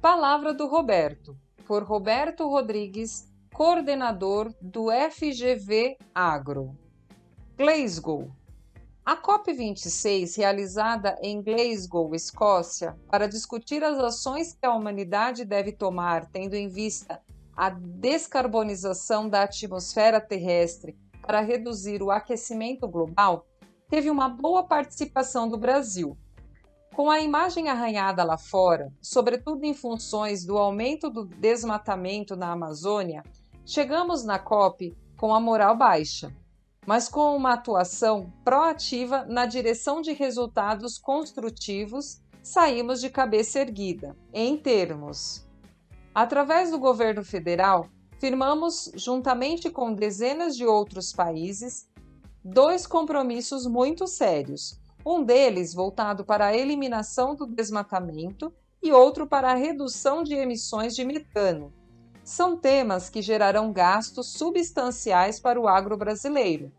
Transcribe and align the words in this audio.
Palavra 0.00 0.54
do 0.54 0.66
Roberto, 0.66 1.36
por 1.66 1.82
Roberto 1.82 2.48
Rodrigues, 2.48 3.30
coordenador 3.52 4.50
do 4.58 4.86
FGV 4.90 5.98
Agro. 6.14 6.74
Glasgow. 7.54 8.30
A 9.04 9.14
COP26, 9.14 10.38
realizada 10.38 11.18
em 11.20 11.42
Glasgow, 11.42 12.14
Escócia, 12.14 12.96
para 13.10 13.28
discutir 13.28 13.84
as 13.84 13.98
ações 13.98 14.54
que 14.54 14.64
a 14.64 14.72
humanidade 14.72 15.44
deve 15.44 15.70
tomar, 15.70 16.24
tendo 16.30 16.54
em 16.54 16.66
vista 16.66 17.20
a 17.54 17.68
descarbonização 17.68 19.28
da 19.28 19.42
atmosfera 19.42 20.18
terrestre 20.18 20.96
para 21.20 21.42
reduzir 21.42 22.02
o 22.02 22.10
aquecimento 22.10 22.88
global, 22.88 23.44
teve 23.86 24.08
uma 24.08 24.30
boa 24.30 24.62
participação 24.62 25.46
do 25.46 25.58
Brasil. 25.58 26.16
Com 26.94 27.10
a 27.10 27.20
imagem 27.20 27.68
arranhada 27.68 28.24
lá 28.24 28.36
fora, 28.36 28.92
sobretudo 29.00 29.64
em 29.64 29.74
funções 29.74 30.44
do 30.44 30.58
aumento 30.58 31.08
do 31.08 31.24
desmatamento 31.24 32.36
na 32.36 32.52
Amazônia, 32.52 33.22
chegamos 33.64 34.24
na 34.24 34.38
COP 34.38 34.96
com 35.16 35.34
a 35.34 35.40
moral 35.40 35.76
baixa, 35.76 36.34
mas 36.86 37.08
com 37.08 37.36
uma 37.36 37.54
atuação 37.54 38.32
proativa 38.44 39.24
na 39.26 39.46
direção 39.46 40.00
de 40.00 40.12
resultados 40.12 40.98
construtivos, 40.98 42.20
saímos 42.42 43.00
de 43.00 43.10
cabeça 43.10 43.60
erguida, 43.60 44.16
em 44.32 44.56
termos 44.56 45.48
Através 46.14 46.70
do 46.70 46.78
governo 46.78 47.24
federal, 47.24 47.88
firmamos, 48.18 48.90
juntamente 48.94 49.70
com 49.70 49.94
dezenas 49.94 50.56
de 50.56 50.66
outros 50.66 51.12
países, 51.12 51.88
dois 52.44 52.86
compromissos 52.86 53.66
muito 53.66 54.06
sérios. 54.08 54.79
Um 55.04 55.24
deles 55.24 55.72
voltado 55.72 56.24
para 56.24 56.46
a 56.46 56.56
eliminação 56.56 57.34
do 57.34 57.46
desmatamento 57.46 58.52
e 58.82 58.92
outro 58.92 59.26
para 59.26 59.50
a 59.50 59.54
redução 59.54 60.22
de 60.22 60.34
emissões 60.34 60.94
de 60.94 61.04
metano. 61.04 61.72
São 62.22 62.56
temas 62.56 63.08
que 63.08 63.22
gerarão 63.22 63.72
gastos 63.72 64.32
substanciais 64.34 65.40
para 65.40 65.60
o 65.60 65.66
agro 65.66 65.96
brasileiro, 65.96 66.70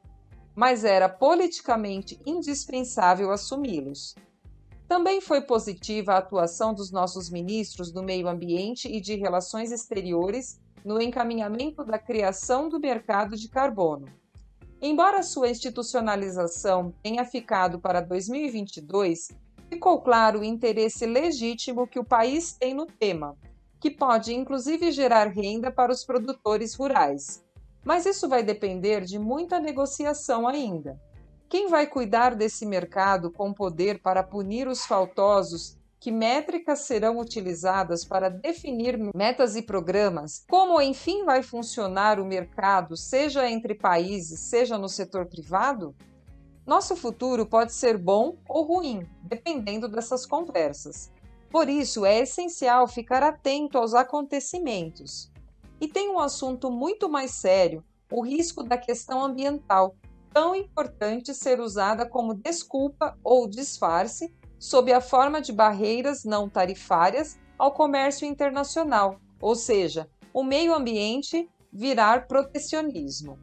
mas 0.56 0.84
era 0.84 1.10
politicamente 1.10 2.20
indispensável 2.26 3.32
assumi-los. 3.32 4.16
Também 4.88 5.20
foi 5.20 5.42
positiva 5.42 6.14
a 6.14 6.18
atuação 6.18 6.74
dos 6.74 6.92
nossos 6.92 7.30
ministros 7.30 7.92
do 7.92 8.04
Meio 8.04 8.28
Ambiente 8.28 8.88
e 8.88 9.02
de 9.02 9.16
Relações 9.16 9.72
Exteriores 9.72 10.60
no 10.84 11.02
encaminhamento 11.02 11.84
da 11.84 11.98
criação 11.98 12.70
do 12.70 12.80
mercado 12.80 13.36
de 13.36 13.48
carbono. 13.48 14.08
Embora 14.84 15.22
sua 15.22 15.48
institucionalização 15.48 16.92
tenha 17.04 17.24
ficado 17.24 17.80
para 17.80 18.02
2022, 18.02 19.28
ficou 19.70 20.02
claro 20.02 20.40
o 20.40 20.44
interesse 20.44 21.06
legítimo 21.06 21.86
que 21.86 22.00
o 22.00 22.04
país 22.04 22.54
tem 22.54 22.74
no 22.74 22.88
tema, 22.88 23.38
que 23.80 23.92
pode 23.92 24.34
inclusive 24.34 24.92
gerar 24.92 25.28
renda 25.28 25.70
para 25.70 25.92
os 25.92 26.04
produtores 26.04 26.74
rurais. 26.74 27.46
Mas 27.86 28.08
isso 28.08 28.28
vai 28.28 28.42
depender 28.42 29.02
de 29.02 29.20
muita 29.20 29.60
negociação 29.60 30.48
ainda. 30.48 31.00
Quem 31.48 31.68
vai 31.68 31.86
cuidar 31.86 32.34
desse 32.34 32.66
mercado 32.66 33.30
com 33.30 33.54
poder 33.54 34.02
para 34.02 34.24
punir 34.24 34.68
os 34.68 34.84
faltosos? 34.86 35.78
Que 36.02 36.10
métricas 36.10 36.80
serão 36.80 37.20
utilizadas 37.20 38.04
para 38.04 38.28
definir 38.28 38.98
metas 39.14 39.56
e 39.56 39.62
programas? 39.62 40.44
Como, 40.50 40.82
enfim, 40.82 41.24
vai 41.26 41.44
funcionar 41.44 42.20
o 42.20 42.26
mercado, 42.26 42.98
seja 42.98 43.48
entre 43.48 43.76
países, 43.76 44.40
seja 44.40 44.80
no 44.80 44.90
setor 44.90 45.28
privado? 45.28 45.96
Nosso 46.66 46.96
futuro 46.96 47.46
pode 47.46 47.72
ser 47.72 48.00
bom 48.00 48.36
ou 48.50 48.64
ruim, 48.64 49.08
dependendo 49.22 49.88
dessas 49.88 50.26
conversas. 50.26 51.12
Por 51.52 51.70
isso, 51.70 52.04
é 52.04 52.18
essencial 52.18 52.88
ficar 52.88 53.22
atento 53.22 53.78
aos 53.78 53.94
acontecimentos. 53.94 55.32
E 55.80 55.88
tem 55.88 56.10
um 56.10 56.18
assunto 56.18 56.72
muito 56.72 57.08
mais 57.08 57.30
sério: 57.30 57.86
o 58.12 58.26
risco 58.26 58.64
da 58.64 58.76
questão 58.76 59.24
ambiental, 59.24 59.96
tão 60.34 60.56
importante 60.56 61.32
ser 61.36 61.60
usada 61.60 62.08
como 62.08 62.34
desculpa 62.34 63.16
ou 63.24 63.48
disfarce 63.48 64.34
sob 64.62 64.94
a 64.94 65.02
forma 65.02 65.42
de 65.42 65.52
barreiras 65.52 66.24
não 66.24 66.48
tarifárias 66.48 67.36
ao 67.58 67.72
comércio 67.72 68.28
internacional, 68.28 69.20
ou 69.42 69.56
seja, 69.56 70.08
o 70.32 70.44
meio 70.44 70.76
ambiente 70.76 71.50
virar 71.74 72.28
protecionismo. 72.28 73.40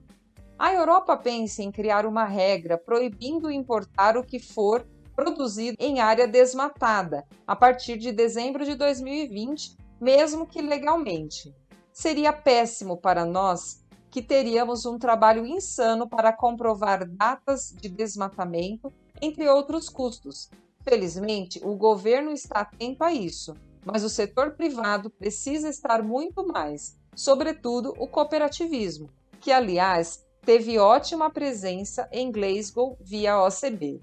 A 0.56 0.72
Europa 0.72 1.16
pensa 1.16 1.60
em 1.60 1.72
criar 1.72 2.06
uma 2.06 2.24
regra 2.24 2.78
proibindo 2.78 3.50
importar 3.50 4.16
o 4.16 4.22
que 4.22 4.38
for 4.38 4.86
produzido 5.16 5.76
em 5.80 5.98
área 5.98 6.28
desmatada 6.28 7.26
a 7.44 7.56
partir 7.56 7.96
de 7.96 8.12
dezembro 8.12 8.64
de 8.64 8.76
2020, 8.76 9.76
mesmo 10.00 10.46
que 10.46 10.62
legalmente. 10.62 11.52
Seria 11.92 12.32
péssimo 12.32 12.96
para 12.96 13.24
nós 13.24 13.84
que 14.08 14.22
teríamos 14.22 14.86
um 14.86 14.96
trabalho 14.96 15.44
insano 15.44 16.08
para 16.08 16.32
comprovar 16.32 17.04
datas 17.08 17.74
de 17.76 17.88
desmatamento, 17.88 18.92
entre 19.20 19.48
outros 19.48 19.88
custos. 19.88 20.48
Felizmente, 20.88 21.60
o 21.62 21.76
governo 21.76 22.30
está 22.32 22.60
atento 22.60 23.04
a 23.04 23.12
isso, 23.12 23.54
mas 23.84 24.02
o 24.02 24.08
setor 24.08 24.52
privado 24.52 25.10
precisa 25.10 25.68
estar 25.68 26.02
muito 26.02 26.46
mais, 26.46 26.96
sobretudo 27.14 27.92
o 27.98 28.08
cooperativismo, 28.08 29.10
que, 29.38 29.52
aliás, 29.52 30.24
teve 30.40 30.78
ótima 30.78 31.28
presença 31.28 32.08
em 32.10 32.32
Glasgow 32.32 32.96
via 33.02 33.38
OCB. 33.38 34.00